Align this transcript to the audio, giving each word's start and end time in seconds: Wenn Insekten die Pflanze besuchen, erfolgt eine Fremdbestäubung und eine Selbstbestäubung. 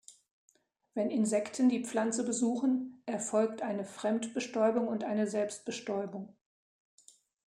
Wenn 0.95 1.11
Insekten 1.11 1.69
die 1.69 1.83
Pflanze 1.83 2.25
besuchen, 2.25 3.03
erfolgt 3.05 3.61
eine 3.61 3.85
Fremdbestäubung 3.85 4.87
und 4.87 5.03
eine 5.03 5.27
Selbstbestäubung. 5.27 6.35